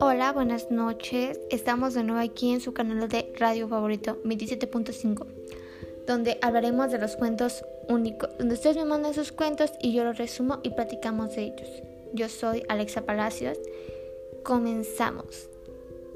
[0.00, 1.40] Hola, buenas noches.
[1.50, 5.26] Estamos de nuevo aquí en su canal de radio favorito 27.5,
[6.06, 10.16] donde hablaremos de los cuentos únicos, donde ustedes me mandan sus cuentos y yo los
[10.16, 11.68] resumo y platicamos de ellos.
[12.14, 13.58] Yo soy Alexa Palacios.
[14.42, 15.50] Comenzamos.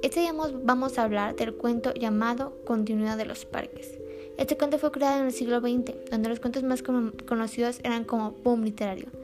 [0.03, 3.99] Este día vamos a hablar del cuento llamado Continuidad de los Parques.
[4.39, 8.33] Este cuento fue creado en el siglo XX, donde los cuentos más conocidos eran como
[8.33, 9.22] boom literario.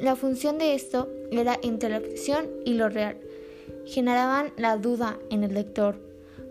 [0.00, 3.16] La, función de esto era entre la ficción y lo real.
[3.84, 5.96] Generaban la duda en el lector,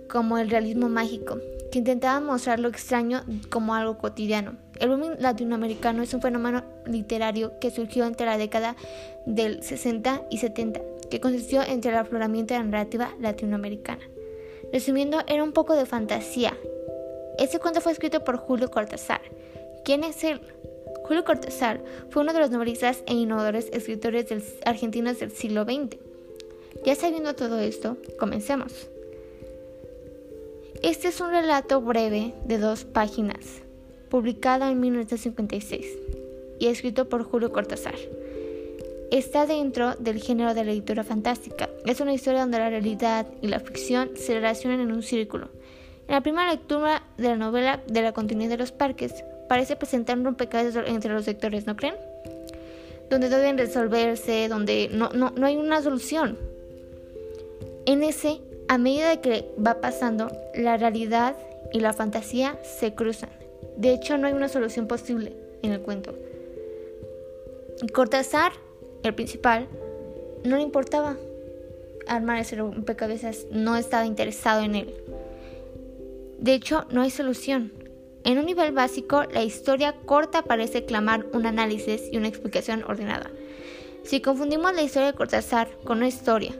[0.10, 1.38] como el realismo mágico,
[1.72, 4.58] que intentaba mostrar lo extraño como algo cotidiano.
[4.82, 8.76] El boom latinoamericano es un fenómeno literario que surgió entre la década
[9.26, 14.04] del 60 y 70 que consistió entre el afloramiento de la narrativa latinoamericana.
[14.74, 16.58] Resumiendo, era un poco de fantasía.
[17.40, 19.22] Este cuento fue escrito por Julio Cortázar.
[19.86, 20.42] ¿Quién es él?
[21.08, 24.26] Julio Cortázar fue uno de los novelistas e innovadores escritores
[24.66, 25.98] argentinos del siglo XX.
[26.84, 28.90] Ya sabiendo todo esto, comencemos.
[30.82, 33.62] Este es un relato breve de dos páginas,
[34.10, 35.86] publicado en 1956
[36.60, 37.96] y escrito por Julio Cortázar
[39.12, 41.70] está dentro del género de la lectura fantástica.
[41.86, 45.50] Es una historia donde la realidad y la ficción se relacionan en un círculo.
[46.08, 50.18] En la primera lectura de la novela de la continuidad de los parques, parece presentar
[50.18, 51.96] un rompecabezas entre los sectores, ¿no creen?
[53.10, 56.38] Donde deben resolverse, donde no, no, no hay una solución.
[57.86, 61.36] En ese, a medida que va pasando, la realidad
[61.72, 63.30] y la fantasía se cruzan.
[63.78, 66.16] De hecho, no hay una solución posible en el cuento.
[67.94, 68.54] Cortázar
[69.04, 69.68] el principal,
[70.44, 71.18] no le importaba
[72.08, 74.94] armar ese rompecabezas, no estaba interesado en él.
[76.40, 77.72] De hecho, no hay solución.
[78.26, 83.30] En un nivel básico, la historia corta parece clamar un análisis y una explicación ordenada.
[84.04, 86.56] Si confundimos la historia de Cortázar con una historia,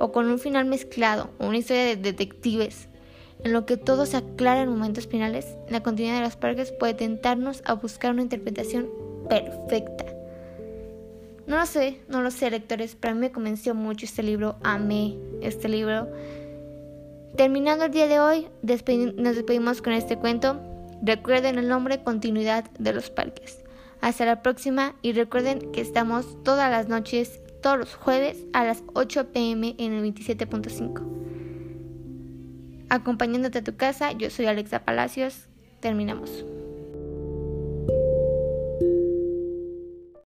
[0.00, 2.88] o con un final mezclado, o una historia de detectives,
[3.42, 6.92] en lo que todo se aclara en momentos finales, la continuidad de los parques puede
[6.92, 8.90] tentarnos a buscar una interpretación
[9.30, 10.04] perfecta.
[11.46, 14.56] No lo sé, no lo sé, lectores, pero a mí me convenció mucho este libro,
[14.62, 16.06] amé este libro.
[17.34, 20.60] Terminando el día de hoy, nos despedimos con este cuento.
[21.04, 23.64] Recuerden el nombre Continuidad de los Parques.
[24.00, 28.84] Hasta la próxima y recuerden que estamos todas las noches, todos los jueves a las
[28.94, 31.02] 8 pm en el 27.5.
[32.88, 35.48] Acompañándote a tu casa, yo soy Alexa Palacios.
[35.80, 36.44] Terminamos.